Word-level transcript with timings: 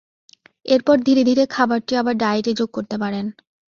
এরপর 0.65 0.95
ধীরে 1.07 1.21
ধীরে 1.29 1.43
খাবারটি 1.55 1.93
আবার 1.97 2.15
ডায়েটে 2.17 2.51
যোগ 2.59 2.69
করতে 2.73 2.95
পারেন। 2.97 3.25